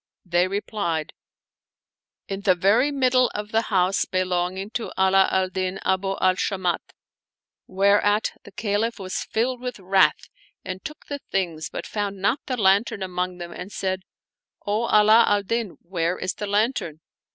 [0.35, 1.13] "They replied,"
[2.27, 6.81] In the very middle of the house belonging to Ala al Din Abu al Shamat,"
[7.67, 10.27] whereat the Caliph was filled with wrath
[10.65, 14.01] and took the things, but found not the lantern among them and said,"
[14.65, 17.01] O Ala al Din, where is the lantern